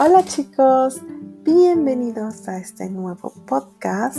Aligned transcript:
Hola 0.00 0.24
chicos, 0.24 1.02
bienvenidos 1.42 2.46
a 2.46 2.58
este 2.58 2.88
nuevo 2.88 3.32
podcast 3.48 4.18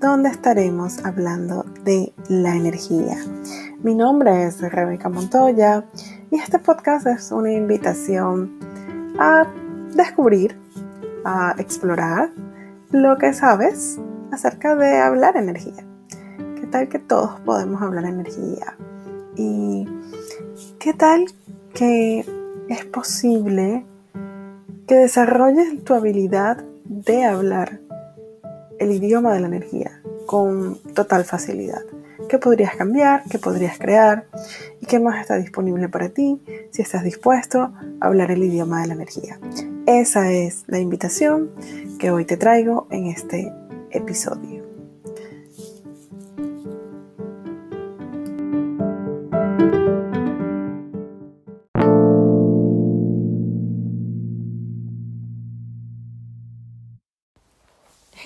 donde 0.00 0.30
estaremos 0.30 1.04
hablando 1.04 1.62
de 1.84 2.12
la 2.28 2.56
energía. 2.56 3.16
Mi 3.84 3.94
nombre 3.94 4.48
es 4.48 4.60
Rebeca 4.60 5.08
Montoya 5.08 5.84
y 6.32 6.40
este 6.40 6.58
podcast 6.58 7.06
es 7.06 7.30
una 7.30 7.52
invitación 7.52 8.58
a 9.20 9.46
descubrir, 9.94 10.58
a 11.24 11.54
explorar 11.56 12.32
lo 12.90 13.16
que 13.16 13.32
sabes 13.32 14.00
acerca 14.32 14.74
de 14.74 14.98
hablar 14.98 15.36
energía. 15.36 15.86
¿Qué 16.60 16.66
tal 16.66 16.88
que 16.88 16.98
todos 16.98 17.38
podemos 17.42 17.80
hablar 17.80 18.06
energía? 18.06 18.76
¿Y 19.36 19.86
qué 20.80 20.94
tal 20.94 21.26
que 21.74 22.26
es 22.68 22.84
posible 22.86 23.86
que 24.86 24.94
desarrolles 24.94 25.82
tu 25.84 25.94
habilidad 25.94 26.64
de 26.84 27.24
hablar 27.24 27.80
el 28.78 28.92
idioma 28.92 29.34
de 29.34 29.40
la 29.40 29.46
energía 29.48 30.02
con 30.26 30.78
total 30.94 31.24
facilidad? 31.24 31.82
¿Qué 32.28 32.38
podrías 32.38 32.74
cambiar? 32.76 33.22
¿Qué 33.30 33.38
podrías 33.38 33.78
crear? 33.78 34.26
¿Y 34.80 34.86
qué 34.86 34.98
más 34.98 35.20
está 35.20 35.36
disponible 35.36 35.88
para 35.88 36.08
ti 36.08 36.42
si 36.70 36.82
estás 36.82 37.04
dispuesto 37.04 37.60
a 37.60 37.84
hablar 38.00 38.30
el 38.30 38.42
idioma 38.42 38.82
de 38.82 38.88
la 38.88 38.94
energía? 38.94 39.38
Esa 39.86 40.32
es 40.32 40.64
la 40.66 40.78
invitación 40.78 41.50
que 41.98 42.10
hoy 42.10 42.24
te 42.24 42.36
traigo 42.36 42.88
en 42.90 43.06
este 43.06 43.52
episodio. 43.90 44.55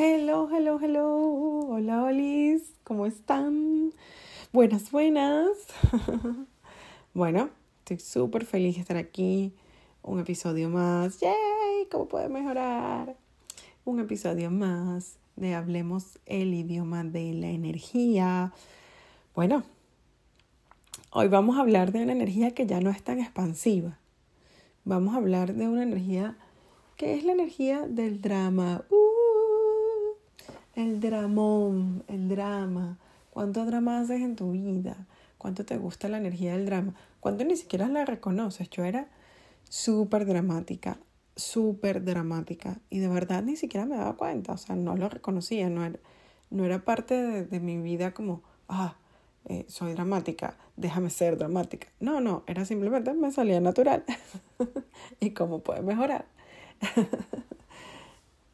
Hello, 0.02 0.48
hello, 0.50 0.78
hello. 0.80 1.66
Hola, 1.68 2.04
Olis. 2.04 2.72
¿Cómo 2.84 3.04
están? 3.04 3.92
Buenas, 4.50 4.90
buenas. 4.90 5.50
bueno, 7.12 7.50
estoy 7.80 7.98
súper 7.98 8.46
feliz 8.46 8.76
de 8.76 8.80
estar 8.80 8.96
aquí. 8.96 9.52
Un 10.00 10.20
episodio 10.20 10.70
más. 10.70 11.20
¡Yay! 11.20 11.86
¿Cómo 11.90 12.08
puede 12.08 12.30
mejorar? 12.30 13.14
Un 13.84 14.00
episodio 14.00 14.50
más 14.50 15.18
de 15.36 15.54
Hablemos 15.54 16.18
el 16.24 16.54
idioma 16.54 17.04
de 17.04 17.34
la 17.34 17.48
energía. 17.48 18.54
Bueno, 19.34 19.64
hoy 21.10 21.28
vamos 21.28 21.58
a 21.58 21.60
hablar 21.60 21.92
de 21.92 22.04
una 22.04 22.12
energía 22.12 22.52
que 22.52 22.66
ya 22.66 22.80
no 22.80 22.88
es 22.88 23.02
tan 23.02 23.20
expansiva. 23.20 23.98
Vamos 24.86 25.12
a 25.12 25.18
hablar 25.18 25.52
de 25.52 25.68
una 25.68 25.82
energía 25.82 26.38
que 26.96 27.16
es 27.16 27.24
la 27.24 27.32
energía 27.32 27.86
del 27.86 28.22
drama. 28.22 28.86
Uh, 28.88 29.10
el 30.80 31.00
dramón, 31.00 32.04
el 32.08 32.28
drama. 32.28 32.98
¿Cuánto 33.30 33.64
drama 33.64 34.00
haces 34.00 34.20
en 34.20 34.36
tu 34.36 34.52
vida? 34.52 35.06
¿Cuánto 35.38 35.64
te 35.64 35.76
gusta 35.76 36.08
la 36.08 36.18
energía 36.18 36.52
del 36.52 36.66
drama? 36.66 36.94
¿Cuánto 37.20 37.44
ni 37.44 37.56
siquiera 37.56 37.88
la 37.88 38.04
reconoces? 38.04 38.68
Yo 38.70 38.84
era 38.84 39.08
súper 39.68 40.26
dramática, 40.26 40.98
súper 41.36 42.04
dramática. 42.04 42.78
Y 42.90 42.98
de 42.98 43.08
verdad 43.08 43.42
ni 43.42 43.56
siquiera 43.56 43.86
me 43.86 43.96
daba 43.96 44.16
cuenta. 44.16 44.52
O 44.52 44.58
sea, 44.58 44.76
no 44.76 44.96
lo 44.96 45.08
reconocía. 45.08 45.70
No 45.70 45.84
era, 45.84 45.98
no 46.50 46.64
era 46.64 46.84
parte 46.84 47.14
de, 47.44 47.60
mi 47.60 47.78
vida 47.78 48.12
como, 48.12 48.42
ah, 48.68 48.96
eh, 49.46 49.64
soy 49.68 49.94
dramática, 49.94 50.56
déjame 50.76 51.10
ser 51.10 51.38
dramática. 51.38 51.88
No, 52.00 52.20
no, 52.20 52.42
era 52.46 52.64
simplemente 52.64 53.12
me 53.14 53.32
salía 53.32 53.60
natural. 53.60 54.04
¿Y 55.20 55.30
cómo 55.30 55.60
puede 55.60 55.82
mejorar? 55.82 56.26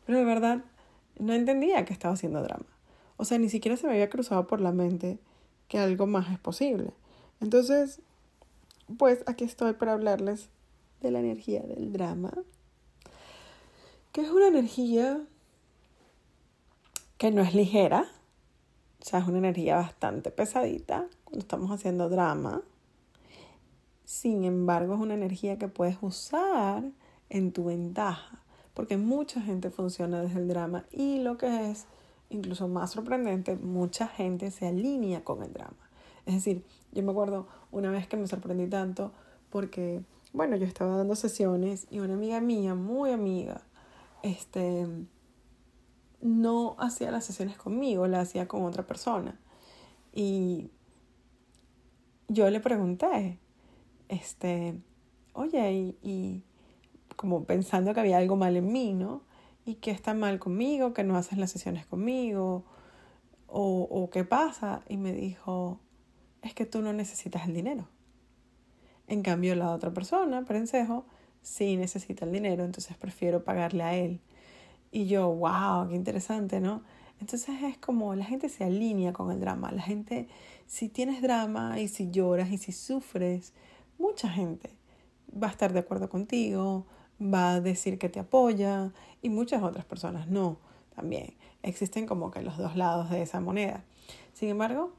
Pero 0.06 0.18
de 0.18 0.24
verdad, 0.24 0.62
no 1.18 1.32
entendía 1.32 1.84
que 1.84 1.92
estaba 1.92 2.14
haciendo 2.14 2.42
drama. 2.42 2.66
O 3.16 3.24
sea, 3.24 3.38
ni 3.38 3.48
siquiera 3.48 3.76
se 3.76 3.86
me 3.86 3.94
había 3.94 4.10
cruzado 4.10 4.46
por 4.46 4.60
la 4.60 4.72
mente 4.72 5.18
que 5.68 5.78
algo 5.78 6.06
más 6.06 6.30
es 6.30 6.38
posible. 6.38 6.92
Entonces, 7.40 8.00
pues 8.98 9.22
aquí 9.26 9.44
estoy 9.44 9.74
para 9.74 9.92
hablarles 9.92 10.48
de 11.00 11.10
la 11.10 11.20
energía 11.20 11.62
del 11.62 11.92
drama, 11.92 12.32
que 14.12 14.22
es 14.22 14.30
una 14.30 14.48
energía 14.48 15.22
que 17.18 17.30
no 17.30 17.42
es 17.42 17.54
ligera, 17.54 18.06
o 19.00 19.04
sea, 19.04 19.20
es 19.20 19.26
una 19.26 19.38
energía 19.38 19.76
bastante 19.76 20.30
pesadita 20.30 21.06
cuando 21.24 21.40
estamos 21.40 21.70
haciendo 21.70 22.08
drama. 22.08 22.62
Sin 24.04 24.44
embargo, 24.44 24.94
es 24.94 25.00
una 25.00 25.14
energía 25.14 25.58
que 25.58 25.68
puedes 25.68 25.98
usar 26.00 26.84
en 27.28 27.52
tu 27.52 27.64
ventaja 27.64 28.45
porque 28.76 28.98
mucha 28.98 29.40
gente 29.40 29.70
funciona 29.70 30.20
desde 30.20 30.38
el 30.38 30.48
drama 30.48 30.84
y 30.92 31.20
lo 31.20 31.38
que 31.38 31.70
es 31.70 31.86
incluso 32.28 32.68
más 32.68 32.90
sorprendente, 32.90 33.56
mucha 33.56 34.06
gente 34.06 34.50
se 34.50 34.66
alinea 34.66 35.24
con 35.24 35.42
el 35.42 35.50
drama. 35.50 35.88
Es 36.26 36.34
decir, 36.34 36.62
yo 36.92 37.02
me 37.02 37.12
acuerdo 37.12 37.48
una 37.70 37.90
vez 37.90 38.06
que 38.06 38.18
me 38.18 38.26
sorprendí 38.26 38.66
tanto 38.66 39.12
porque, 39.48 40.02
bueno, 40.34 40.56
yo 40.56 40.66
estaba 40.66 40.94
dando 40.94 41.16
sesiones 41.16 41.86
y 41.90 42.00
una 42.00 42.14
amiga 42.14 42.38
mía, 42.42 42.74
muy 42.74 43.12
amiga, 43.12 43.62
este, 44.22 44.86
no 46.20 46.76
hacía 46.78 47.10
las 47.10 47.24
sesiones 47.24 47.56
conmigo, 47.56 48.06
la 48.06 48.20
hacía 48.20 48.46
con 48.46 48.62
otra 48.64 48.86
persona. 48.86 49.40
Y 50.12 50.68
yo 52.28 52.50
le 52.50 52.60
pregunté, 52.60 53.38
este, 54.08 54.78
oye, 55.32 55.96
y 56.02 56.42
como 57.16 57.44
pensando 57.44 57.94
que 57.94 58.00
había 58.00 58.18
algo 58.18 58.36
mal 58.36 58.56
en 58.56 58.72
mí, 58.72 58.94
¿no? 58.94 59.22
Y 59.64 59.76
que 59.76 59.90
está 59.90 60.14
mal 60.14 60.38
conmigo, 60.38 60.94
que 60.94 61.04
no 61.04 61.16
haces 61.16 61.38
las 61.38 61.50
sesiones 61.50 61.86
conmigo, 61.86 62.64
o, 63.48 63.82
o 63.90 64.10
qué 64.10 64.24
pasa. 64.24 64.82
Y 64.88 64.96
me 64.96 65.12
dijo, 65.12 65.80
es 66.42 66.54
que 66.54 66.66
tú 66.66 66.82
no 66.82 66.92
necesitas 66.92 67.46
el 67.46 67.54
dinero. 67.54 67.88
En 69.08 69.22
cambio, 69.22 69.54
la 69.54 69.70
otra 69.70 69.92
persona, 69.92 70.44
Prensejo, 70.44 71.06
sí 71.42 71.76
necesita 71.76 72.24
el 72.24 72.32
dinero, 72.32 72.64
entonces 72.64 72.96
prefiero 72.96 73.44
pagarle 73.44 73.82
a 73.82 73.94
él. 73.94 74.20
Y 74.90 75.06
yo, 75.06 75.28
wow, 75.32 75.88
qué 75.88 75.94
interesante, 75.94 76.60
¿no? 76.60 76.82
Entonces 77.20 77.62
es 77.62 77.78
como 77.78 78.14
la 78.14 78.24
gente 78.24 78.48
se 78.48 78.64
alinea 78.64 79.12
con 79.12 79.30
el 79.30 79.40
drama. 79.40 79.72
La 79.72 79.82
gente, 79.82 80.28
si 80.66 80.88
tienes 80.88 81.22
drama 81.22 81.80
y 81.80 81.88
si 81.88 82.10
lloras 82.10 82.50
y 82.50 82.58
si 82.58 82.72
sufres, 82.72 83.52
mucha 83.98 84.28
gente 84.28 84.70
va 85.30 85.48
a 85.48 85.50
estar 85.50 85.72
de 85.72 85.80
acuerdo 85.80 86.08
contigo, 86.08 86.86
va 87.20 87.54
a 87.54 87.60
decir 87.60 87.98
que 87.98 88.08
te 88.08 88.20
apoya 88.20 88.92
y 89.22 89.30
muchas 89.30 89.62
otras 89.62 89.84
personas 89.84 90.28
no, 90.28 90.58
también. 90.94 91.34
Existen 91.62 92.06
como 92.06 92.30
que 92.30 92.42
los 92.42 92.58
dos 92.58 92.76
lados 92.76 93.10
de 93.10 93.22
esa 93.22 93.40
moneda. 93.40 93.84
Sin 94.34 94.50
embargo, 94.50 94.92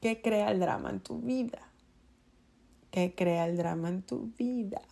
¿qué 0.00 0.20
crea 0.20 0.50
el 0.50 0.60
drama 0.60 0.90
en 0.90 1.00
tu 1.00 1.18
vida? 1.20 1.60
¿Qué 2.90 3.14
crea 3.14 3.46
el 3.46 3.56
drama 3.56 3.88
en 3.88 4.02
tu 4.02 4.32
vida? 4.38 4.82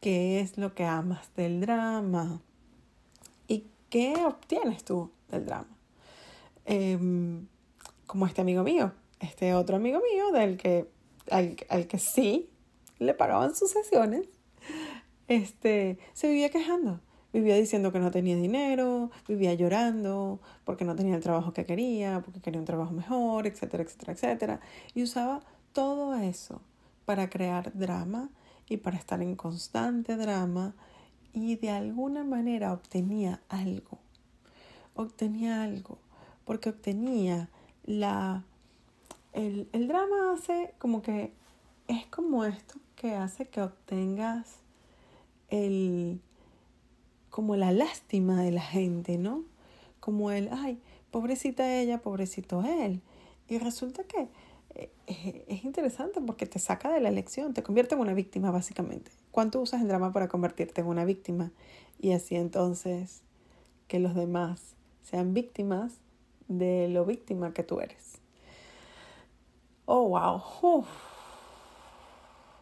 ¿Qué 0.00 0.40
es 0.40 0.58
lo 0.58 0.74
que 0.74 0.84
amas 0.84 1.32
del 1.36 1.60
drama? 1.60 2.40
¿Y 3.46 3.66
qué 3.88 4.14
obtienes 4.26 4.84
tú 4.84 5.10
del 5.30 5.46
drama? 5.46 5.68
Em, 6.64 7.46
como 8.06 8.26
este 8.26 8.40
amigo 8.40 8.62
mío, 8.62 8.92
este 9.20 9.54
otro 9.54 9.76
amigo 9.76 10.00
mío 10.00 10.32
del 10.32 10.56
que, 10.56 10.90
al, 11.30 11.56
al 11.68 11.86
que 11.86 11.98
sí 11.98 12.50
le 12.98 13.14
pagaban 13.14 13.54
sus 13.54 13.70
sesiones 13.70 14.26
este, 15.36 15.98
se 16.12 16.28
vivía 16.28 16.50
quejando. 16.50 17.00
Vivía 17.32 17.56
diciendo 17.56 17.92
que 17.92 17.98
no 17.98 18.10
tenía 18.10 18.36
dinero, 18.36 19.10
vivía 19.26 19.54
llorando 19.54 20.38
porque 20.64 20.84
no 20.84 20.94
tenía 20.94 21.16
el 21.16 21.22
trabajo 21.22 21.54
que 21.54 21.64
quería, 21.64 22.20
porque 22.22 22.40
quería 22.40 22.60
un 22.60 22.66
trabajo 22.66 22.92
mejor, 22.92 23.46
etcétera, 23.46 23.82
etcétera, 23.82 24.12
etcétera. 24.12 24.60
Y 24.94 25.02
usaba 25.02 25.40
todo 25.72 26.14
eso 26.14 26.60
para 27.06 27.30
crear 27.30 27.72
drama 27.72 28.28
y 28.68 28.76
para 28.76 28.98
estar 28.98 29.22
en 29.22 29.34
constante 29.34 30.16
drama 30.16 30.74
y 31.32 31.56
de 31.56 31.70
alguna 31.70 32.22
manera 32.22 32.74
obtenía 32.74 33.40
algo. 33.48 33.98
Obtenía 34.94 35.62
algo 35.62 35.98
porque 36.44 36.68
obtenía 36.68 37.48
la... 37.84 38.44
El, 39.32 39.70
el 39.72 39.88
drama 39.88 40.34
hace 40.34 40.74
como 40.78 41.00
que 41.00 41.32
es 41.88 42.06
como 42.06 42.44
esto 42.44 42.74
que 42.94 43.14
hace 43.14 43.48
que 43.48 43.62
obtengas 43.62 44.61
el, 45.52 46.20
como 47.30 47.54
la 47.56 47.70
lástima 47.72 48.42
de 48.42 48.50
la 48.50 48.62
gente, 48.62 49.18
¿no? 49.18 49.44
Como 50.00 50.32
el, 50.32 50.48
ay, 50.50 50.80
pobrecita 51.10 51.78
ella, 51.78 52.00
pobrecito 52.00 52.64
él. 52.64 53.02
Y 53.48 53.58
resulta 53.58 54.02
que 54.04 54.28
eh, 54.74 55.44
es 55.46 55.64
interesante 55.64 56.20
porque 56.22 56.46
te 56.46 56.58
saca 56.58 56.90
de 56.90 57.00
la 57.00 57.10
elección, 57.10 57.52
te 57.52 57.62
convierte 57.62 57.94
en 57.94 58.00
una 58.00 58.14
víctima 58.14 58.50
básicamente. 58.50 59.12
¿Cuánto 59.30 59.60
usas 59.60 59.82
el 59.82 59.88
drama 59.88 60.12
para 60.12 60.28
convertirte 60.28 60.80
en 60.80 60.86
una 60.86 61.04
víctima? 61.04 61.52
Y 62.00 62.12
así 62.12 62.34
entonces 62.34 63.22
que 63.88 64.00
los 64.00 64.14
demás 64.14 64.74
sean 65.02 65.34
víctimas 65.34 66.00
de 66.48 66.88
lo 66.88 67.04
víctima 67.04 67.52
que 67.52 67.62
tú 67.62 67.80
eres. 67.80 68.18
Oh, 69.84 70.08
wow. 70.08 70.86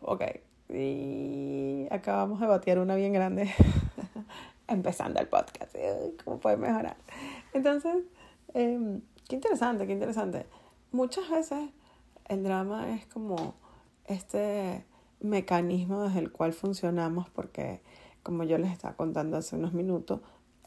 Ok 0.03 0.50
y 0.73 1.87
acabamos 1.91 2.41
de 2.41 2.47
batear 2.47 2.79
una 2.79 2.95
bien 2.95 3.13
grande. 3.13 3.51
empezando 4.71 5.21
el 5.21 5.29
podcast. 5.29 5.75
¿Cómo 6.25 6.39
puede 6.39 6.57
mejorar? 6.57 6.97
Entonces, 7.53 8.05
em, 8.55 9.03
qué 9.29 9.37
interesante, 9.37 9.87
qué 9.87 9.93
interesante. 9.93 10.47
Muchas 10.93 11.29
veces 11.29 11.71
el 12.29 12.43
drama 12.43 12.95
es 12.95 13.07
como 13.07 13.55
este 14.07 14.85
mecanismo 15.21 16.03
desde 16.05 16.21
el 16.21 16.33
cual 16.33 16.53
funcionamos 16.53 17.29
porque, 17.31 17.83
como 18.23 18.45
yo 18.45 18.59
les 18.59 18.73
estaba 18.73 18.95
contando 18.95 19.37
hace 19.37 19.57
unos 19.57 19.73
minutos, 19.73 20.21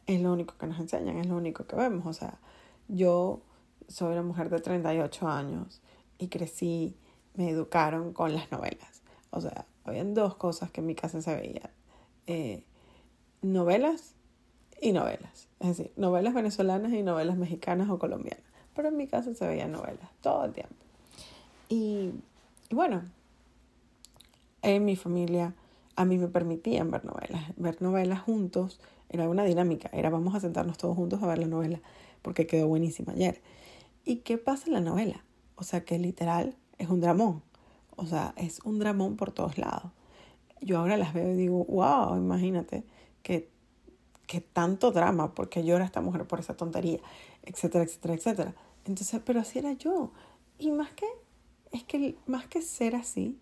es 0.06 0.22
lo 0.22 0.34
único 0.34 0.58
que 0.58 0.68
nos 0.68 0.80
enseñan, 0.80 1.18
es 1.18 1.28
lo 1.28 1.38
único 1.38 1.66
que 1.66 1.76
vemos. 1.76 2.06
O 2.06 2.14
sea, 2.14 2.40
yo 2.88 3.42
soy 3.88 4.14
una 4.14 4.24
mujer 4.24 4.50
de 4.50 4.60
38 4.60 5.28
años 5.28 5.82
y 6.18 6.28
crecí, 6.28 6.98
me 7.36 7.50
educaron 7.50 8.14
con 8.14 8.36
las 8.36 8.52
novelas. 8.52 9.03
O 9.34 9.42
sea, 9.42 9.66
habían 9.84 10.14
dos 10.14 10.36
cosas 10.36 10.72
que 10.72 10.82
en 10.82 10.88
mi 10.88 10.96
casa 10.96 11.22
se 11.22 11.36
veían. 11.36 11.70
Eh, 12.28 12.64
novelas 13.42 14.14
y 14.80 14.92
novelas. 14.92 15.48
Es 15.60 15.70
decir, 15.70 15.92
novelas 15.96 16.36
venezolanas 16.36 16.94
y 16.94 17.02
novelas 17.02 17.36
mexicanas 17.36 17.90
o 17.90 17.98
colombianas. 17.98 18.46
Pero 18.76 18.90
en 18.90 18.98
mi 18.98 19.08
casa 19.08 19.34
se 19.34 19.48
veían 19.48 19.72
novelas 19.72 20.10
todo 20.22 20.46
el 20.46 20.54
tiempo. 20.54 20.76
Y, 21.68 22.12
bueno, 22.70 23.04
en 24.62 24.86
mi 24.86 24.96
familia 24.96 25.56
a 25.96 26.06
mí 26.06 26.20
me 26.20 26.28
permitían 26.28 26.92
ver 26.92 27.04
novelas. 27.04 27.44
Ver 27.58 27.82
novelas 27.82 28.22
juntos 28.22 28.80
era 29.10 29.28
una 29.28 29.44
dinámica. 29.46 29.90
Era 29.94 30.12
vamos 30.12 30.36
a 30.36 30.40
sentarnos 30.40 30.78
todos 30.78 30.96
juntos 30.96 31.24
a 31.24 31.28
ver 31.28 31.40
la 31.40 31.48
novela 31.48 31.82
porque 32.22 32.46
quedó 32.46 32.68
buenísima 32.68 33.14
ayer. 33.14 33.42
¿Y 34.06 34.18
qué 34.18 34.38
pasa 34.38 34.68
en 34.68 34.74
la 34.74 34.82
novela? 34.82 35.24
O 35.56 35.64
sea 35.64 35.84
que 35.84 35.98
literal 35.98 36.56
es 36.78 36.90
un 36.90 37.02
dramón. 37.02 37.42
O 37.96 38.06
sea, 38.06 38.34
es 38.38 38.60
un 38.64 38.80
dramón 38.80 39.16
por 39.16 39.32
todos 39.32 39.58
lados. 39.58 39.92
Yo 40.62 40.80
ahora 40.80 40.98
las 40.98 41.14
veo 41.14 41.32
y 41.32 41.36
digo, 41.36 41.66
wow, 41.66 42.16
imagínate 42.16 42.84
que, 43.22 43.50
que 44.28 44.42
tanto 44.42 44.92
drama, 44.92 45.34
porque 45.34 45.64
llora 45.64 45.86
esta 45.86 46.02
mujer 46.02 46.26
por 46.26 46.40
esa 46.40 46.56
tontería, 46.56 47.00
etcétera, 47.44 47.84
etcétera, 47.84 48.14
etcétera. 48.14 48.56
Entonces, 48.86 49.22
pero 49.26 49.40
así 49.40 49.60
era 49.60 49.74
yo. 49.74 50.12
Y 50.58 50.72
más 50.72 50.92
que, 50.92 51.06
es 51.72 51.84
que 51.84 52.18
más 52.26 52.48
que 52.48 52.62
ser 52.62 52.96
así, 52.96 53.40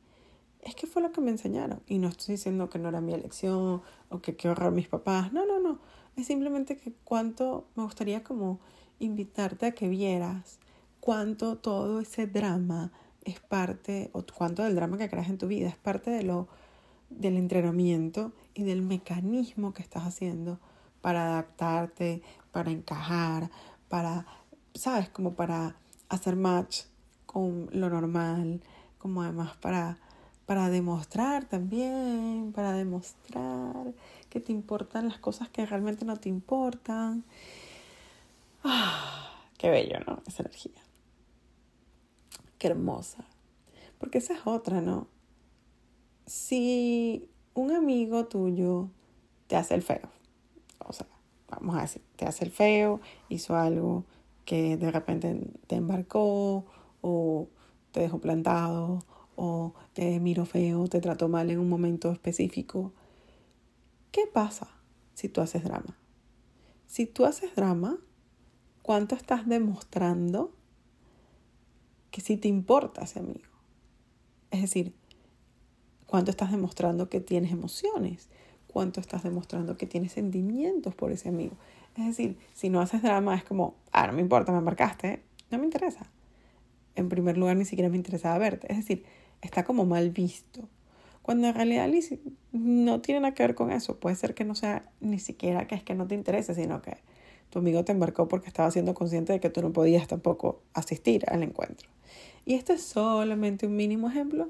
es 0.62 0.76
que 0.76 0.88
fue 0.88 1.02
lo 1.02 1.12
que 1.12 1.22
me 1.22 1.32
enseñaron. 1.32 1.82
Y 1.88 1.98
no 1.98 2.08
estoy 2.08 2.36
diciendo 2.36 2.70
que 2.70 2.80
no 2.80 2.90
era 2.90 3.02
mi 3.02 3.14
elección 3.14 3.82
o 4.10 4.22
que 4.22 4.36
qué 4.36 4.50
horror 4.50 4.72
mis 4.72 4.88
papás. 4.88 5.32
No, 5.34 5.46
no, 5.46 5.60
no. 5.60 5.80
Es 6.16 6.28
simplemente 6.28 6.78
que 6.78 6.94
cuánto 7.04 7.68
me 7.76 7.84
gustaría 7.84 8.24
como 8.24 8.60
invitarte 9.00 9.68
a 9.68 9.72
que 9.72 9.90
vieras 9.90 10.60
cuánto 11.00 11.58
todo 11.58 12.00
ese 12.00 12.28
drama 12.28 12.92
es 13.24 13.40
parte, 13.40 14.10
o 14.14 14.24
cuánto 14.34 14.64
del 14.64 14.76
drama 14.76 14.98
que 14.98 15.10
creas 15.10 15.30
en 15.30 15.38
tu 15.38 15.48
vida 15.48 15.70
es 15.70 15.78
parte 15.78 16.10
de 16.12 16.24
lo, 16.24 16.48
del 17.10 17.38
entrenamiento 17.38 18.32
y 18.54 18.64
del 18.64 18.82
mecanismo 18.82 19.74
que 19.74 19.82
estás 19.82 20.04
haciendo 20.04 20.60
para 21.02 21.26
adaptarte, 21.26 22.22
para 22.52 22.72
encajar, 22.72 23.50
para, 23.90 24.26
¿sabes? 24.74 25.10
Como 25.10 25.34
para 25.34 25.76
hacer 26.10 26.36
match 26.36 26.84
con 27.26 27.70
lo 27.72 27.90
normal, 27.90 28.62
como 28.98 29.24
además 29.24 29.56
para, 29.58 29.98
para 30.46 30.70
demostrar 30.70 31.46
también, 31.46 32.52
para 32.54 32.74
demostrar 32.74 33.94
que 34.30 34.40
te 34.40 34.52
importan 34.52 35.10
las 35.10 35.18
cosas 35.18 35.50
que 35.50 35.66
realmente 35.66 36.06
no 36.06 36.18
te 36.18 36.30
importan. 36.30 37.24
Ah, 38.64 39.32
qué 39.58 39.70
bello, 39.70 40.00
¿no? 40.06 40.22
Esa 40.28 40.44
energía. 40.44 40.82
Qué 42.62 42.68
hermosa. 42.68 43.26
Porque 43.98 44.20
esa 44.20 44.36
es 44.36 44.42
otra, 44.46 44.82
¿no? 44.82 45.08
Si 46.28 47.28
un 47.56 47.72
amigo 47.72 48.28
tuyo 48.28 48.92
te 49.48 49.56
hace 49.56 49.74
el 49.74 49.82
feo, 49.82 50.08
o 50.78 50.94
sea, 50.94 51.08
vamos 51.50 51.76
a 51.76 51.82
decir, 51.82 52.04
te 52.18 52.28
hace 52.28 52.46
el 52.46 52.52
feo, 52.52 53.02
hizo 53.30 53.56
algo 53.56 54.06
que 54.46 54.78
de 54.78 54.92
repente 54.92 55.50
te 55.66 55.78
embarcó 55.78 56.68
o 57.02 57.48
te 57.94 58.02
dejó 58.02 58.20
plantado 58.20 59.00
o 59.36 59.74
te 59.94 60.20
miró 60.20 60.46
feo, 60.46 60.88
te 60.88 61.02
trató 61.02 61.30
mal 61.30 61.50
en 61.50 61.58
un 61.58 61.68
momento 61.68 62.12
específico, 62.12 62.94
¿qué 64.12 64.28
pasa 64.32 64.68
si 65.16 65.30
tú 65.30 65.42
haces 65.42 65.64
drama? 65.64 65.98
Si 66.86 67.08
tú 67.08 67.26
haces 67.26 67.56
drama, 67.56 67.98
¿cuánto 68.84 69.16
estás 69.16 69.48
demostrando 69.48 70.61
que 72.12 72.22
sí 72.22 72.38
te 72.38 72.48
importa 72.48 73.04
ese 73.04 73.20
amigo. 73.20 73.50
Es 74.52 74.62
decir, 74.62 74.94
cuánto 76.06 76.30
estás 76.30 76.52
demostrando 76.52 77.10
que 77.10 77.22
tienes 77.22 77.52
emociones, 77.52 78.30
cuánto 78.68 79.00
estás 79.00 79.24
demostrando 79.24 79.78
que 79.78 79.88
tienes 79.88 80.12
sentimientos 80.12 80.94
por 80.94 81.12
ese 81.12 81.30
amigo. 81.30 81.56
Es 81.98 82.06
decir, 82.06 82.38
si 82.54 82.70
no 82.70 82.82
haces 82.82 83.02
drama 83.02 83.36
es 83.36 83.44
como, 83.44 83.76
ah, 83.92 84.08
no 84.08 84.14
me 84.14 84.22
importa, 84.22 84.52
me 84.52 84.60
embarcaste, 84.60 85.22
no 85.50 85.58
me 85.58 85.66
interesa. 85.66 86.10
En 86.96 87.10
primer 87.10 87.38
lugar, 87.38 87.56
ni 87.58 87.66
siquiera 87.66 87.90
me 87.90 87.96
interesaba 87.96 88.38
verte. 88.38 88.72
Es 88.72 88.78
decir, 88.78 89.06
está 89.42 89.64
como 89.64 89.86
mal 89.86 90.10
visto. 90.10 90.68
Cuando 91.22 91.48
en 91.48 91.56
realidad 91.56 91.90
no 92.52 93.02
tiene 93.02 93.22
nada 93.22 93.34
que 93.34 93.44
ver 93.44 93.56
con 93.56 93.72
eso. 93.72 94.00
Puede 94.00 94.16
ser 94.16 94.34
que 94.34 94.44
no 94.44 94.56
sea 94.56 94.90
ni 95.00 95.20
siquiera 95.20 95.68
que 95.68 95.76
es 95.76 95.84
que 95.84 95.94
no 95.94 96.08
te 96.08 96.16
interese, 96.16 96.56
sino 96.56 96.82
que 96.82 96.98
tu 97.50 97.60
amigo 97.60 97.84
te 97.84 97.92
embarcó 97.92 98.28
porque 98.28 98.48
estaba 98.48 98.72
siendo 98.72 98.94
consciente 98.94 99.34
de 99.34 99.40
que 99.40 99.50
tú 99.50 99.62
no 99.62 99.72
podías 99.72 100.08
tampoco 100.08 100.62
asistir 100.74 101.26
al 101.30 101.44
encuentro. 101.44 101.90
Y 102.46 102.56
este 102.56 102.74
es 102.74 102.84
solamente 102.84 103.68
un 103.68 103.76
mínimo 103.76 104.10
ejemplo, 104.10 104.50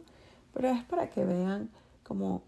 pero 0.53 0.69
es 0.69 0.83
para 0.83 1.09
que 1.09 1.23
vean 1.23 1.69
como 2.03 2.43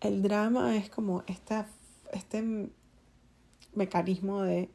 el 0.00 0.22
drama 0.22 0.76
es 0.76 0.90
como 0.90 1.22
esta, 1.26 1.66
este 2.12 2.70
mecanismo 3.74 4.42
de, 4.42 4.70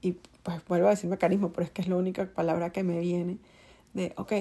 y 0.00 0.12
pues 0.42 0.64
vuelvo 0.66 0.88
a 0.88 0.90
decir 0.90 1.08
mecanismo, 1.08 1.52
pero 1.52 1.64
es 1.64 1.70
que 1.70 1.82
es 1.82 1.88
la 1.88 1.96
única 1.96 2.26
palabra 2.32 2.70
que 2.70 2.82
me 2.82 2.98
viene, 3.00 3.38
de, 3.92 4.12
ok, 4.16 4.32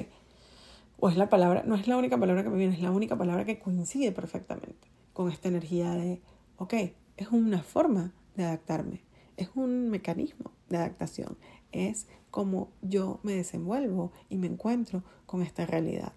o 0.99 1.09
es 1.09 1.17
la 1.17 1.29
palabra, 1.29 1.63
no 1.65 1.75
es 1.75 1.87
la 1.87 1.97
única 1.97 2.17
palabra 2.17 2.43
que 2.43 2.49
me 2.49 2.57
viene, 2.57 2.75
es 2.75 2.81
la 2.81 2.91
única 2.91 3.17
palabra 3.17 3.45
que 3.45 3.59
coincide 3.59 4.11
perfectamente 4.11 4.87
con 5.13 5.31
esta 5.31 5.47
energía 5.47 5.91
de, 5.91 6.21
ok, 6.57 6.73
es 7.17 7.27
una 7.31 7.61
forma 7.61 8.13
de 8.35 8.45
adaptarme 8.45 9.01
es 9.37 9.49
un 9.55 9.89
mecanismo 9.89 10.51
de 10.69 10.77
adaptación, 10.77 11.37
es 11.73 12.07
como 12.31 12.71
yo 12.81 13.19
me 13.23 13.33
desenvuelvo 13.33 14.11
y 14.29 14.37
me 14.37 14.47
encuentro 14.47 15.03
con 15.25 15.41
esta 15.41 15.65
realidad. 15.65 16.13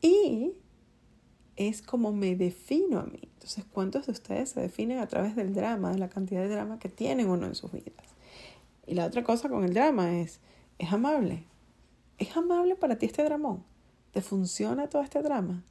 Y 0.00 0.52
es 1.56 1.82
como 1.82 2.12
me 2.12 2.36
defino 2.36 3.00
a 3.00 3.04
mí. 3.04 3.20
Entonces, 3.22 3.64
¿cuántos 3.70 4.06
de 4.06 4.12
ustedes 4.12 4.50
se 4.50 4.60
definen 4.60 4.98
a 4.98 5.08
través 5.08 5.36
del 5.36 5.54
drama, 5.54 5.90
de 5.90 5.98
la 5.98 6.08
cantidad 6.08 6.40
de 6.42 6.48
drama 6.48 6.78
que 6.78 6.88
tienen 6.88 7.28
uno 7.28 7.46
en 7.46 7.54
sus 7.54 7.72
vidas? 7.72 8.06
Y 8.86 8.94
la 8.94 9.06
otra 9.06 9.24
cosa 9.24 9.48
con 9.48 9.64
el 9.64 9.74
drama 9.74 10.18
es, 10.18 10.40
es 10.78 10.92
amable. 10.92 11.44
¿Es 12.18 12.36
amable 12.36 12.74
para 12.74 12.96
ti 12.96 13.06
este 13.06 13.24
dramón? 13.24 13.64
¿Te 14.12 14.22
funciona 14.22 14.88
todo 14.88 15.02
este 15.02 15.22
drama? 15.22 15.62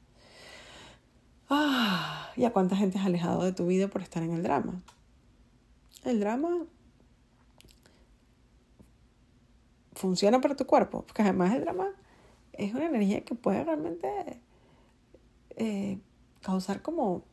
Ah, 1.50 2.30
¿y 2.36 2.44
a 2.44 2.52
cuánta 2.52 2.76
gente 2.76 2.98
has 2.98 3.06
alejado 3.06 3.42
de 3.42 3.52
tu 3.52 3.66
vida 3.66 3.88
por 3.88 4.02
estar 4.02 4.22
en 4.22 4.32
el 4.32 4.42
drama? 4.42 4.82
el 6.04 6.20
drama 6.20 6.64
funciona 9.98 10.40
para 10.40 10.54
tu 10.54 10.64
cuerpo, 10.64 11.02
porque 11.02 11.22
además 11.22 11.54
el 11.54 11.62
drama 11.62 11.88
es 12.52 12.72
una 12.72 12.86
energía 12.86 13.24
que 13.24 13.34
puede 13.34 13.64
realmente 13.64 14.08
eh, 15.56 15.98
causar 16.40 16.82
como 16.82 17.24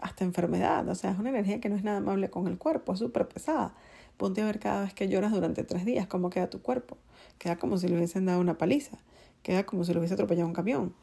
hasta 0.00 0.24
enfermedad, 0.24 0.88
o 0.88 0.94
sea, 0.94 1.12
es 1.12 1.18
una 1.18 1.28
energía 1.30 1.60
que 1.60 1.68
no 1.68 1.76
es 1.76 1.84
nada 1.84 1.98
amable 1.98 2.28
con 2.28 2.48
el 2.48 2.58
cuerpo, 2.58 2.94
es 2.94 2.98
súper 2.98 3.28
pesada. 3.28 3.74
Ponte 4.16 4.42
a 4.42 4.44
ver 4.44 4.58
cada 4.58 4.82
vez 4.82 4.92
que 4.92 5.08
lloras 5.08 5.32
durante 5.32 5.62
tres 5.62 5.84
días 5.84 6.06
cómo 6.06 6.30
queda 6.30 6.50
tu 6.50 6.60
cuerpo. 6.60 6.98
Queda 7.38 7.56
como 7.56 7.78
si 7.78 7.88
le 7.88 7.96
hubiesen 7.96 8.26
dado 8.26 8.40
una 8.40 8.58
paliza, 8.58 8.98
queda 9.42 9.64
como 9.64 9.84
si 9.84 9.92
le 9.92 9.98
hubiese 9.98 10.14
atropellado 10.14 10.48
un 10.48 10.54
camión. 10.54 10.94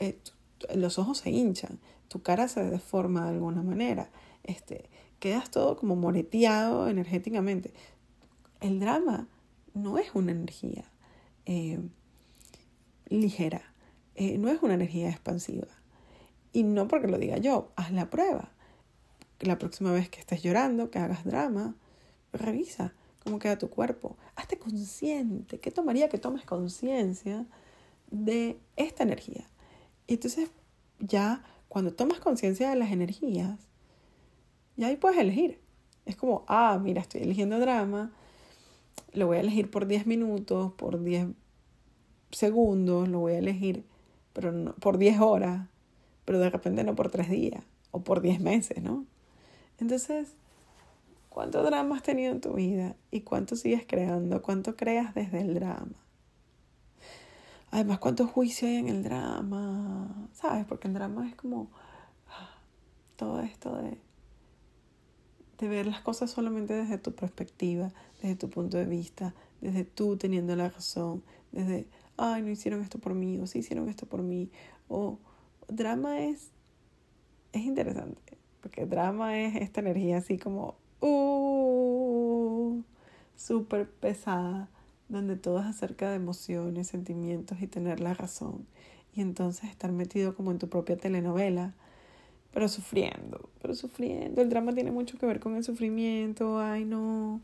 Eh, 0.00 0.18
los 0.74 0.98
ojos 0.98 1.18
se 1.18 1.30
hinchan, 1.30 1.80
tu 2.08 2.22
cara 2.22 2.46
se 2.46 2.62
deforma 2.64 3.24
de 3.24 3.30
alguna 3.30 3.62
manera, 3.62 4.10
este, 4.44 4.88
quedas 5.18 5.50
todo 5.50 5.76
como 5.76 5.96
moreteado 5.96 6.88
energéticamente. 6.88 7.72
El 8.60 8.80
drama 8.80 9.26
no 9.76 9.98
es 9.98 10.14
una 10.14 10.32
energía 10.32 10.84
eh, 11.44 11.78
ligera, 13.08 13.62
eh, 14.14 14.38
no 14.38 14.48
es 14.48 14.62
una 14.62 14.74
energía 14.74 15.10
expansiva. 15.10 15.68
Y 16.52 16.62
no 16.62 16.88
porque 16.88 17.08
lo 17.08 17.18
diga 17.18 17.36
yo, 17.36 17.70
haz 17.76 17.92
la 17.92 18.08
prueba. 18.08 18.50
La 19.40 19.58
próxima 19.58 19.92
vez 19.92 20.08
que 20.08 20.18
estés 20.18 20.42
llorando, 20.42 20.90
que 20.90 20.98
hagas 20.98 21.24
drama, 21.24 21.76
revisa 22.32 22.94
cómo 23.22 23.38
queda 23.38 23.58
tu 23.58 23.68
cuerpo. 23.68 24.16
Hazte 24.34 24.58
consciente. 24.58 25.60
¿Qué 25.60 25.70
tomaría 25.70 26.08
que 26.08 26.16
tomes 26.16 26.46
conciencia 26.46 27.44
de 28.10 28.58
esta 28.76 29.02
energía? 29.02 29.46
Y 30.06 30.14
entonces 30.14 30.48
ya 30.98 31.44
cuando 31.68 31.92
tomas 31.92 32.20
conciencia 32.20 32.70
de 32.70 32.76
las 32.76 32.90
energías, 32.90 33.58
y 34.78 34.84
ahí 34.84 34.96
puedes 34.96 35.18
elegir. 35.18 35.60
Es 36.06 36.16
como, 36.16 36.44
ah, 36.48 36.78
mira, 36.82 37.02
estoy 37.02 37.22
eligiendo 37.22 37.58
drama, 37.58 38.12
lo 39.16 39.26
voy 39.26 39.38
a 39.38 39.40
elegir 39.40 39.70
por 39.70 39.86
10 39.86 40.06
minutos, 40.06 40.72
por 40.74 41.02
10 41.02 41.28
segundos, 42.30 43.08
lo 43.08 43.20
voy 43.20 43.32
a 43.32 43.38
elegir 43.38 43.84
pero 44.32 44.74
por 44.74 44.98
10 44.98 45.20
horas, 45.20 45.66
pero 46.24 46.38
de 46.38 46.50
repente 46.50 46.84
no 46.84 46.94
por 46.94 47.10
3 47.10 47.30
días 47.30 47.64
o 47.90 48.00
por 48.00 48.20
10 48.20 48.40
meses, 48.40 48.82
¿no? 48.82 49.06
Entonces, 49.80 50.36
¿Cuánto 51.36 51.62
drama 51.62 51.96
has 51.96 52.02
tenido 52.02 52.32
en 52.32 52.40
tu 52.40 52.54
vida? 52.54 52.96
¿Y 53.10 53.20
cuánto 53.20 53.56
sigues 53.56 53.84
creando? 53.86 54.40
¿Cuánto 54.40 54.74
creas 54.74 55.14
desde 55.14 55.42
el 55.42 55.52
drama? 55.52 55.92
Además, 57.70 57.98
¿cuánto 57.98 58.26
juicio 58.26 58.66
hay 58.66 58.76
en 58.76 58.88
el 58.88 59.02
drama? 59.02 60.30
¿Sabes? 60.32 60.64
Porque 60.64 60.88
el 60.88 60.94
drama 60.94 61.28
es 61.28 61.34
como 61.34 61.68
ah, 62.30 62.56
todo 63.16 63.40
esto 63.40 63.76
de, 63.76 63.98
de 65.58 65.68
ver 65.68 65.86
las 65.86 66.00
cosas 66.00 66.30
solamente 66.30 66.74
desde 66.74 66.98
tu 66.98 67.14
perspectiva, 67.14 67.92
desde 68.22 68.36
tu 68.36 68.50
punto 68.50 68.76
de 68.76 68.84
vista, 68.84 69.34
desde 69.60 69.84
tú 69.84 70.16
teniendo 70.16 70.54
la 70.56 70.68
razón, 70.68 71.22
desde, 71.52 71.86
ay, 72.16 72.42
no 72.42 72.50
hicieron 72.50 72.82
esto 72.82 72.98
por 72.98 73.14
mí, 73.14 73.38
o 73.38 73.46
sí 73.46 73.60
hicieron 73.60 73.88
esto 73.88 74.06
por 74.06 74.22
mí, 74.22 74.50
o 74.88 75.18
drama 75.68 76.20
es, 76.20 76.50
es 77.52 77.62
interesante, 77.62 78.36
porque 78.60 78.86
drama 78.86 79.38
es 79.40 79.56
esta 79.56 79.80
energía 79.80 80.18
así 80.18 80.38
como, 80.38 80.76
uh, 81.00 82.82
súper 83.36 83.90
pesada, 83.90 84.68
donde 85.08 85.36
todo 85.36 85.60
es 85.60 85.66
acerca 85.66 86.10
de 86.10 86.16
emociones, 86.16 86.88
sentimientos 86.88 87.60
y 87.62 87.66
tener 87.66 88.00
la 88.00 88.12
razón. 88.14 88.66
Y 89.14 89.20
entonces 89.20 89.70
estar 89.70 89.92
metido 89.92 90.34
como 90.34 90.50
en 90.50 90.58
tu 90.58 90.68
propia 90.68 90.96
telenovela, 90.96 91.74
pero 92.52 92.68
sufriendo, 92.68 93.50
pero 93.60 93.74
sufriendo. 93.74 94.40
El 94.40 94.48
drama 94.48 94.72
tiene 94.72 94.90
mucho 94.90 95.18
que 95.18 95.26
ver 95.26 95.40
con 95.40 95.56
el 95.56 95.64
sufrimiento. 95.64 96.58
Ay, 96.58 96.84
no. 96.84 97.40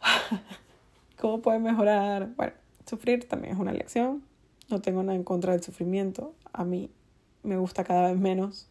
¿Cómo 1.20 1.42
puede 1.42 1.58
mejorar? 1.58 2.30
Bueno, 2.36 2.52
sufrir 2.86 3.28
también 3.28 3.54
es 3.54 3.60
una 3.60 3.72
lección. 3.72 4.22
No 4.70 4.80
tengo 4.80 5.02
nada 5.02 5.14
en 5.14 5.24
contra 5.24 5.52
del 5.52 5.62
sufrimiento. 5.62 6.34
A 6.52 6.64
mí 6.64 6.90
me 7.42 7.56
gusta 7.56 7.84
cada 7.84 8.08
vez 8.08 8.18
menos, 8.18 8.68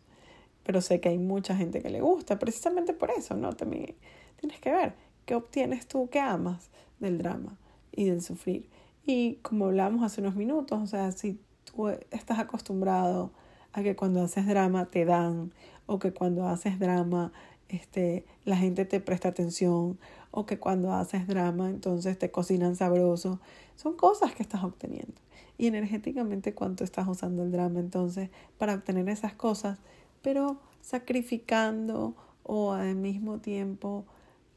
pero 0.64 0.82
sé 0.82 1.00
que 1.00 1.10
hay 1.10 1.18
mucha 1.18 1.56
gente 1.56 1.82
que 1.82 1.90
le 1.90 2.02
gusta, 2.02 2.40
precisamente 2.40 2.94
por 2.94 3.12
eso, 3.12 3.36
¿no? 3.36 3.54
También 3.54 3.96
tienes 4.40 4.60
que 4.60 4.72
ver 4.72 4.94
qué 5.26 5.36
obtienes 5.36 5.88
tú, 5.88 6.10
qué 6.10 6.20
amas 6.20 6.70
del 7.00 7.18
drama 7.18 7.58
y 7.92 8.06
del 8.06 8.22
sufrir. 8.22 8.70
Y 9.06 9.36
como 9.42 9.66
hablábamos 9.66 10.04
hace 10.04 10.22
unos 10.22 10.36
minutos, 10.36 10.80
o 10.82 10.88
sea, 10.88 11.12
si 11.12 11.40
tú 11.66 11.90
estás 11.90 12.40
acostumbrado 12.40 13.32
a 13.74 13.84
que 13.84 13.96
cuando 13.96 14.22
haces 14.22 14.46
drama 14.46 14.86
te 14.86 15.06
dan, 15.06 15.52
o 15.86 16.00
que 16.00 16.14
cuando 16.14 16.48
haces 16.48 16.80
drama 16.80 17.32
este, 17.70 18.26
la 18.46 18.58
gente 18.58 18.86
te 18.86 19.00
presta 19.00 19.30
atención, 19.30 19.98
o 20.32 20.46
que 20.46 20.60
cuando 20.60 20.94
haces 20.94 21.28
drama 21.28 21.70
entonces 21.70 22.18
te 22.18 22.32
cocinan 22.32 22.76
sabroso, 22.76 23.40
son 23.76 23.94
cosas 23.94 24.34
que 24.34 24.44
estás 24.44 24.64
obteniendo. 24.64 25.14
Y 25.58 25.68
energéticamente 25.68 26.54
cuánto 26.54 26.84
estás 26.84 27.08
usando 27.08 27.44
el 27.44 27.52
drama 27.52 27.80
entonces 27.80 28.30
para 28.58 28.74
obtener 28.74 29.08
esas 29.10 29.34
cosas, 29.34 29.80
pero 30.22 30.58
sacrificando 30.82 32.16
o 32.44 32.74
al 32.74 32.96
mismo 32.96 33.40
tiempo 33.40 34.06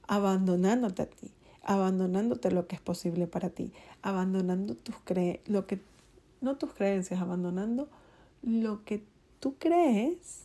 abandonándote 0.06 1.02
a 1.02 1.06
ti 1.06 1.32
abandonándote 1.64 2.50
lo 2.50 2.66
que 2.66 2.76
es 2.76 2.80
posible 2.80 3.26
para 3.26 3.50
ti, 3.50 3.72
abandonando 4.02 4.74
tus 4.74 4.96
cre 5.04 5.40
lo 5.46 5.66
que 5.66 5.80
no 6.40 6.56
tus 6.56 6.74
creencias, 6.74 7.20
abandonando 7.20 7.88
lo 8.44 8.84
que 8.84 9.02
tú 9.40 9.56
crees 9.58 10.44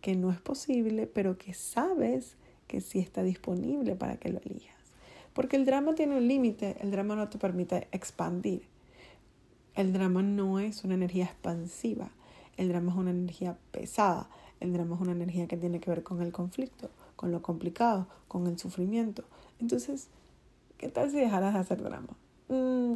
que 0.00 0.16
no 0.16 0.30
es 0.30 0.40
posible, 0.40 1.06
pero 1.06 1.38
que 1.38 1.54
sabes 1.54 2.36
que 2.66 2.80
sí 2.80 2.98
está 2.98 3.22
disponible 3.22 3.96
para 3.96 4.16
que 4.16 4.30
lo 4.30 4.40
elijas. 4.40 4.74
Porque 5.32 5.56
el 5.56 5.64
drama 5.64 5.94
tiene 5.94 6.16
un 6.16 6.28
límite, 6.28 6.76
el 6.80 6.90
drama 6.90 7.16
no 7.16 7.28
te 7.28 7.38
permite 7.38 7.88
expandir. 7.92 8.62
El 9.74 9.92
drama 9.92 10.22
no 10.22 10.58
es 10.58 10.84
una 10.84 10.94
energía 10.94 11.24
expansiva, 11.24 12.10
el 12.56 12.68
drama 12.68 12.92
es 12.92 12.98
una 12.98 13.10
energía 13.10 13.58
pesada, 13.72 14.28
el 14.60 14.72
drama 14.72 14.94
es 14.94 15.00
una 15.00 15.12
energía 15.12 15.48
que 15.48 15.56
tiene 15.56 15.80
que 15.80 15.90
ver 15.90 16.02
con 16.02 16.22
el 16.22 16.32
conflicto, 16.32 16.90
con 17.16 17.32
lo 17.32 17.42
complicado, 17.42 18.06
con 18.28 18.46
el 18.46 18.58
sufrimiento. 18.58 19.24
Entonces, 19.58 20.08
¿qué 20.78 20.88
tal 20.88 21.10
si 21.10 21.16
dejaras 21.16 21.54
de 21.54 21.60
hacer 21.60 21.82
drama? 21.82 22.16
Mm, 22.48 22.94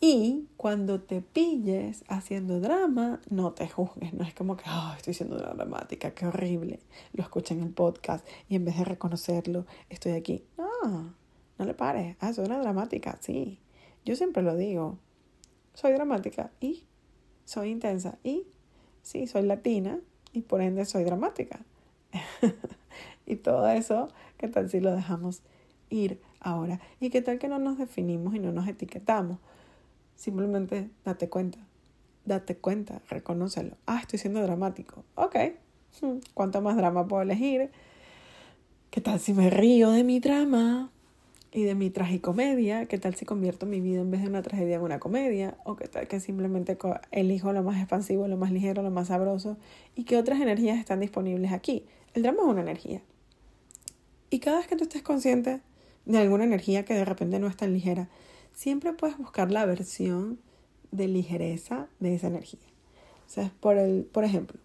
y 0.00 0.46
cuando 0.56 1.00
te 1.00 1.22
pilles 1.22 2.04
haciendo 2.08 2.60
drama, 2.60 3.20
no 3.30 3.52
te 3.52 3.68
juzgues. 3.68 4.12
No 4.12 4.24
es 4.24 4.34
como 4.34 4.56
que, 4.56 4.64
oh, 4.68 4.92
estoy 4.96 5.14
siendo 5.14 5.36
dramática, 5.36 6.10
qué 6.10 6.26
horrible. 6.26 6.80
Lo 7.14 7.22
escuché 7.22 7.54
en 7.54 7.62
el 7.62 7.72
podcast 7.72 8.26
y 8.48 8.56
en 8.56 8.64
vez 8.64 8.76
de 8.76 8.84
reconocerlo, 8.84 9.64
estoy 9.88 10.12
aquí. 10.12 10.44
No, 10.58 11.14
no 11.58 11.64
le 11.64 11.74
pares. 11.74 12.16
Ah, 12.20 12.32
soy 12.34 12.44
una 12.44 12.58
dramática, 12.58 13.16
sí. 13.20 13.58
Yo 14.04 14.16
siempre 14.16 14.42
lo 14.42 14.54
digo. 14.54 14.98
Soy 15.72 15.92
dramática 15.92 16.50
y 16.60 16.84
soy 17.44 17.70
intensa 17.70 18.18
y 18.22 18.46
sí, 19.02 19.26
soy 19.26 19.42
latina 19.42 19.98
y 20.32 20.42
por 20.42 20.60
ende 20.60 20.84
soy 20.84 21.04
dramática. 21.04 21.60
y 23.26 23.36
todo 23.36 23.68
eso, 23.68 24.08
¿qué 24.36 24.48
tal 24.48 24.68
si 24.68 24.80
lo 24.80 24.94
dejamos 24.94 25.42
ir 25.88 26.20
ahora? 26.40 26.80
¿Y 27.00 27.10
qué 27.10 27.22
tal 27.22 27.38
que 27.38 27.48
no 27.48 27.58
nos 27.58 27.78
definimos 27.78 28.34
y 28.34 28.38
no 28.38 28.52
nos 28.52 28.68
etiquetamos? 28.68 29.38
Simplemente 30.16 30.88
date 31.04 31.28
cuenta, 31.28 31.58
date 32.24 32.56
cuenta, 32.56 33.02
reconócelo. 33.08 33.76
Ah, 33.86 33.98
estoy 34.00 34.18
siendo 34.18 34.42
dramático. 34.42 35.04
Ok, 35.14 35.36
hmm, 36.00 36.18
¿cuánto 36.34 36.60
más 36.62 36.76
drama 36.76 37.06
puedo 37.06 37.22
elegir? 37.22 37.70
¿Qué 38.90 39.00
tal 39.02 39.20
si 39.20 39.34
me 39.34 39.50
río 39.50 39.90
de 39.90 40.04
mi 40.04 40.20
drama 40.20 40.90
y 41.52 41.64
de 41.64 41.74
mi 41.74 41.90
tragicomedia? 41.90 42.86
¿Qué 42.86 42.96
tal 42.96 43.14
si 43.14 43.26
convierto 43.26 43.66
mi 43.66 43.80
vida 43.82 44.00
en 44.00 44.10
vez 44.10 44.22
de 44.22 44.28
una 44.28 44.40
tragedia 44.40 44.76
en 44.76 44.82
una 44.82 44.98
comedia? 44.98 45.58
¿O 45.64 45.76
qué 45.76 45.86
tal 45.86 46.08
que 46.08 46.18
simplemente 46.18 46.78
elijo 47.10 47.52
lo 47.52 47.62
más 47.62 47.76
expansivo, 47.76 48.26
lo 48.26 48.38
más 48.38 48.50
ligero, 48.52 48.82
lo 48.82 48.90
más 48.90 49.08
sabroso? 49.08 49.58
¿Y 49.94 50.04
qué 50.04 50.16
otras 50.16 50.40
energías 50.40 50.78
están 50.78 51.00
disponibles 51.00 51.52
aquí? 51.52 51.84
El 52.14 52.22
drama 52.22 52.38
es 52.42 52.48
una 52.48 52.62
energía. 52.62 53.02
Y 54.30 54.38
cada 54.38 54.58
vez 54.58 54.66
que 54.66 54.76
tú 54.76 54.84
estés 54.84 55.02
consciente 55.02 55.60
de 56.06 56.18
alguna 56.18 56.44
energía 56.44 56.84
que 56.86 56.94
de 56.94 57.04
repente 57.04 57.38
no 57.38 57.48
es 57.48 57.56
tan 57.56 57.74
ligera, 57.74 58.08
siempre 58.56 58.94
puedes 58.94 59.18
buscar 59.18 59.52
la 59.52 59.66
versión 59.66 60.40
de 60.90 61.06
ligereza 61.06 61.88
de 62.00 62.14
esa 62.14 62.28
energía. 62.28 62.58
O 63.26 63.28
sea, 63.28 63.52
por, 63.60 63.76
el, 63.76 64.04
por 64.04 64.24
ejemplo, 64.24 64.58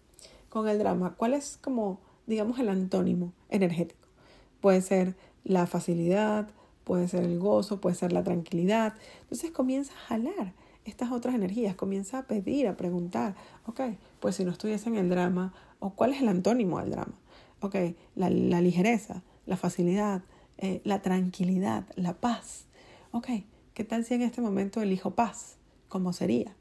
con 0.48 0.66
el 0.68 0.78
drama, 0.78 1.14
¿cuál 1.16 1.34
es 1.34 1.58
como, 1.60 2.00
digamos, 2.26 2.58
el 2.58 2.70
antónimo 2.70 3.34
energético? 3.50 4.08
Puede 4.60 4.80
ser 4.80 5.14
la 5.44 5.66
facilidad, 5.66 6.48
puede 6.84 7.06
ser 7.06 7.24
el 7.24 7.38
gozo, 7.38 7.80
puede 7.80 7.94
ser 7.94 8.12
la 8.12 8.24
tranquilidad. 8.24 8.94
Entonces 9.22 9.50
comienza 9.50 9.92
a 9.92 10.06
jalar 10.06 10.54
estas 10.86 11.12
otras 11.12 11.34
energías, 11.34 11.76
comienza 11.76 12.18
a 12.18 12.26
pedir, 12.26 12.68
a 12.68 12.76
preguntar, 12.76 13.36
ok, 13.66 13.80
pues 14.20 14.36
si 14.36 14.44
no 14.44 14.52
estuviese 14.52 14.88
en 14.88 14.96
el 14.96 15.10
drama, 15.10 15.52
o 15.80 15.90
cuál 15.90 16.14
es 16.14 16.22
el 16.22 16.28
antónimo 16.28 16.80
del 16.80 16.90
drama, 16.92 17.14
ok, 17.60 17.76
la, 18.14 18.30
ligereza, 18.30 19.22
la 19.44 19.58
facilidad, 19.58 20.22
eh, 20.56 20.80
la 20.84 21.02
tranquilidad, 21.02 21.84
la 21.94 22.14
paz. 22.14 22.66
Ok, 23.10 23.28
¿qué 23.74 23.84
tal 23.84 24.04
si 24.04 24.14
en 24.14 24.22
este 24.22 24.40
momento 24.40 24.80
elijo 24.80 25.12
paz? 25.12 25.56
¿Cómo 25.88 26.12
sería? 26.12 26.54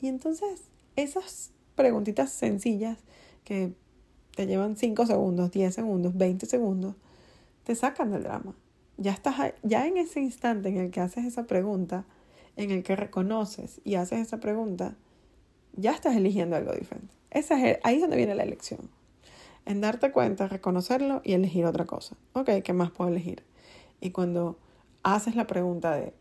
Y 0.00 0.08
entonces 0.08 0.62
esas 0.96 1.50
preguntitas 1.74 2.30
sencillas 2.32 2.98
que 3.44 3.72
te 4.34 4.46
llevan 4.46 4.76
5 4.76 5.06
segundos, 5.06 5.50
10 5.50 5.74
segundos, 5.74 6.16
20 6.16 6.46
segundos, 6.46 6.94
te 7.64 7.74
sacan 7.74 8.10
del 8.10 8.22
drama. 8.22 8.54
Ya 8.96 9.12
estás 9.12 9.54
ya 9.62 9.86
en 9.86 9.96
ese 9.96 10.20
instante 10.20 10.68
en 10.68 10.78
el 10.78 10.90
que 10.90 11.00
haces 11.00 11.24
esa 11.24 11.46
pregunta, 11.46 12.04
en 12.56 12.70
el 12.70 12.82
que 12.82 12.96
reconoces 12.96 13.80
y 13.84 13.94
haces 13.94 14.20
esa 14.20 14.38
pregunta, 14.38 14.96
ya 15.74 15.92
estás 15.92 16.16
eligiendo 16.16 16.56
algo 16.56 16.72
diferente. 16.72 17.14
Esa 17.30 17.64
es, 17.64 17.78
ahí 17.84 17.96
es 17.96 18.00
donde 18.00 18.16
viene 18.16 18.34
la 18.34 18.42
elección 18.42 18.90
en 19.68 19.82
darte 19.82 20.10
cuenta, 20.12 20.48
reconocerlo 20.48 21.20
y 21.24 21.34
elegir 21.34 21.66
otra 21.66 21.84
cosa. 21.84 22.16
Ok, 22.32 22.48
¿qué 22.64 22.72
más 22.72 22.90
puedo 22.90 23.10
elegir? 23.10 23.42
Y 24.00 24.12
cuando 24.12 24.56
haces 25.02 25.36
la 25.36 25.46
pregunta 25.46 25.94
de, 25.94 26.14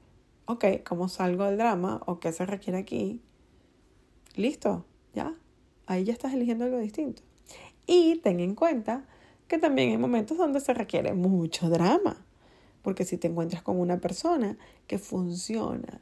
ok, 0.48 0.66
¿cómo 0.88 1.10
salgo 1.10 1.44
del 1.44 1.58
drama? 1.58 2.02
¿O 2.06 2.20
qué 2.20 2.32
se 2.32 2.46
requiere 2.46 2.80
aquí? 2.80 3.22
Listo, 4.36 4.86
ya. 5.14 5.36
Ahí 5.86 6.06
ya 6.06 6.14
estás 6.14 6.34
eligiendo 6.34 6.66
algo 6.66 6.80
distinto. 6.80 7.22
Y 7.86 8.20
ten 8.24 8.40
en 8.40 8.56
cuenta 8.56 9.06
que 9.48 9.58
también 9.58 9.92
hay 9.92 9.98
momentos 9.98 10.38
donde 10.38 10.60
se 10.60 10.74
requiere 10.74 11.14
mucho 11.14 11.70
drama. 11.70 12.26
Porque 12.82 13.04
si 13.04 13.18
te 13.18 13.28
encuentras 13.28 13.62
con 13.62 13.80
una 13.80 14.00
persona 14.00 14.58
que 14.88 14.98
funciona 14.98 16.02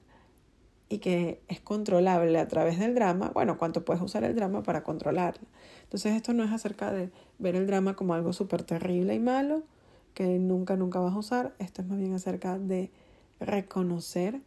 y 0.90 1.00
que 1.00 1.42
es 1.48 1.60
controlable 1.60 2.38
a 2.38 2.48
través 2.48 2.78
del 2.78 2.94
drama, 2.94 3.32
bueno, 3.34 3.58
¿cuánto 3.58 3.84
puedes 3.84 4.02
usar 4.04 4.24
el 4.24 4.36
drama 4.36 4.62
para 4.62 4.84
controlarla? 4.84 5.48
Entonces 5.84 6.14
esto 6.14 6.34
no 6.34 6.44
es 6.44 6.52
acerca 6.52 6.92
de 6.92 7.12
ver 7.40 7.56
el 7.56 7.66
drama 7.66 7.96
como 7.96 8.14
algo 8.14 8.34
súper 8.34 8.64
terrible 8.64 9.16
y 9.16 9.20
malo 9.20 9.64
que 10.14 10.38
nunca, 10.38 10.76
nunca 10.76 11.00
vas 11.00 11.16
a 11.16 11.18
usar. 11.18 11.56
Esto 11.58 11.82
es 11.82 11.88
más 11.88 11.98
bien 11.98 12.14
acerca 12.14 12.60
de 12.60 12.92
reconocer 13.40 14.42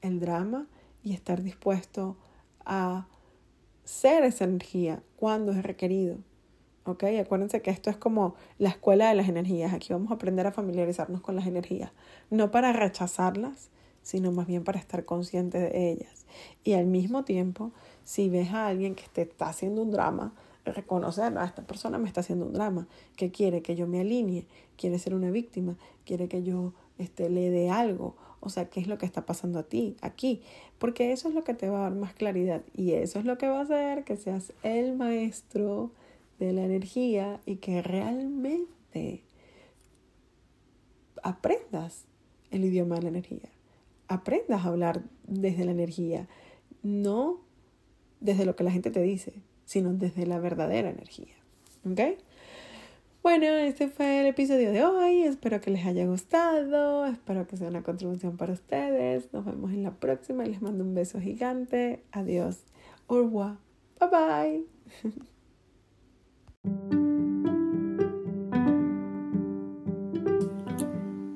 el 0.00 0.20
drama 0.20 0.66
y 1.02 1.14
estar 1.14 1.42
dispuesto 1.42 2.16
a 2.64 3.06
ser 3.84 4.24
esa 4.24 4.44
energía 4.44 5.02
cuando 5.16 5.52
es 5.52 5.62
requerido. 5.62 6.18
¿Ok? 6.84 7.04
Acuérdense 7.20 7.62
que 7.62 7.70
esto 7.70 7.90
es 7.90 7.96
como 7.96 8.34
la 8.58 8.70
escuela 8.70 9.08
de 9.08 9.14
las 9.14 9.28
energías. 9.28 9.72
Aquí 9.72 9.92
vamos 9.92 10.10
a 10.10 10.14
aprender 10.14 10.46
a 10.46 10.52
familiarizarnos 10.52 11.20
con 11.20 11.36
las 11.36 11.46
energías. 11.46 11.92
No 12.30 12.50
para 12.50 12.72
rechazarlas, 12.72 13.70
sino 14.02 14.32
más 14.32 14.48
bien 14.48 14.64
para 14.64 14.80
estar 14.80 15.04
consciente 15.04 15.58
de 15.58 15.92
ellas. 15.92 16.26
Y 16.64 16.72
al 16.72 16.86
mismo 16.86 17.24
tiempo, 17.24 17.70
si 18.04 18.28
ves 18.28 18.50
a 18.50 18.66
alguien 18.66 18.96
que 18.96 19.04
te 19.12 19.22
está 19.22 19.48
haciendo 19.48 19.82
un 19.82 19.92
drama, 19.92 20.32
reconocer, 20.64 21.36
a 21.38 21.44
esta 21.44 21.62
persona 21.62 21.98
me 21.98 22.08
está 22.08 22.20
haciendo 22.20 22.46
un 22.46 22.52
drama, 22.52 22.88
que 23.16 23.30
quiere 23.30 23.62
que 23.62 23.76
yo 23.76 23.86
me 23.86 24.00
alinee, 24.00 24.46
quiere 24.76 24.98
ser 24.98 25.14
una 25.14 25.30
víctima, 25.30 25.76
quiere 26.04 26.28
que 26.28 26.42
yo 26.42 26.72
este, 26.98 27.30
le 27.30 27.50
dé 27.50 27.70
algo. 27.70 28.16
O 28.40 28.48
sea, 28.48 28.68
¿qué 28.68 28.80
es 28.80 28.88
lo 28.88 28.98
que 28.98 29.06
está 29.06 29.24
pasando 29.24 29.60
a 29.60 29.62
ti, 29.62 29.96
aquí? 30.00 30.42
Porque 30.78 31.12
eso 31.12 31.28
es 31.28 31.34
lo 31.34 31.44
que 31.44 31.54
te 31.54 31.68
va 31.68 31.78
a 31.78 31.82
dar 31.82 31.94
más 31.94 32.12
claridad 32.12 32.62
y 32.74 32.92
eso 32.92 33.20
es 33.20 33.24
lo 33.24 33.38
que 33.38 33.48
va 33.48 33.60
a 33.60 33.62
hacer 33.62 34.04
que 34.04 34.16
seas 34.16 34.52
el 34.64 34.96
maestro 34.96 35.92
de 36.40 36.52
la 36.52 36.64
energía 36.64 37.40
y 37.46 37.56
que 37.56 37.82
realmente 37.82 39.22
aprendas 41.22 42.04
el 42.50 42.64
idioma 42.64 42.96
de 42.96 43.02
la 43.02 43.08
energía. 43.10 43.48
Aprendas 44.08 44.64
a 44.64 44.68
hablar 44.68 45.02
desde 45.28 45.64
la 45.64 45.70
energía, 45.70 46.26
no 46.82 47.40
desde 48.20 48.44
lo 48.44 48.56
que 48.56 48.64
la 48.64 48.72
gente 48.72 48.90
te 48.90 49.02
dice, 49.02 49.34
sino 49.64 49.92
desde 49.94 50.26
la 50.26 50.38
verdadera 50.38 50.90
energía. 50.90 51.34
¿Ok? 51.88 52.00
Bueno, 53.22 53.46
este 53.46 53.88
fue 53.88 54.20
el 54.20 54.26
episodio 54.26 54.72
de 54.72 54.84
hoy. 54.84 55.22
Espero 55.22 55.60
que 55.60 55.70
les 55.70 55.86
haya 55.86 56.04
gustado. 56.06 57.06
Espero 57.06 57.46
que 57.46 57.56
sea 57.56 57.68
una 57.68 57.84
contribución 57.84 58.36
para 58.36 58.52
ustedes. 58.52 59.32
Nos 59.32 59.44
vemos 59.44 59.70
en 59.70 59.84
la 59.84 59.92
próxima. 59.92 60.44
Les 60.44 60.60
mando 60.60 60.82
un 60.82 60.92
beso 60.92 61.20
gigante. 61.20 62.02
Adiós. 62.10 62.64
Urwa. 63.06 63.60
Bye 64.00 64.08
bye. 64.10 64.64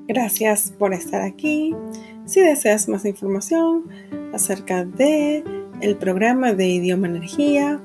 Gracias 0.09 0.73
por 0.76 0.93
estar 0.93 1.23
aquí. 1.23 1.73
Si 2.25 2.40
deseas 2.40 2.88
más 2.88 3.05
información 3.05 3.85
acerca 4.33 4.85
de 4.85 5.45
el 5.81 5.97
programa 5.97 6.52
de 6.52 6.66
idioma 6.66 7.07
energía, 7.07 7.81